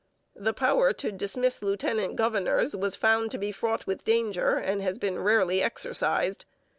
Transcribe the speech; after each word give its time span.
The 0.35 0.51
power 0.51 0.93
to 0.93 1.11
dismiss 1.11 1.61
lieutenant 1.61 2.15
governors 2.15 2.75
was 2.75 2.95
found 2.95 3.29
to 3.29 3.37
be 3.37 3.51
fraught 3.51 3.85
with 3.85 4.03
danger 4.03 4.55
and 4.57 4.81
has 4.81 4.97
been 4.97 5.19
rarely 5.19 5.61
exercised. 5.61 6.43